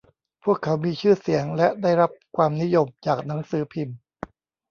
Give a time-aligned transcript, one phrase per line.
[0.43, 3.97] พวกเขามีชื่อเสียงและได้รับความนิยมจากหนังสือพิมพ์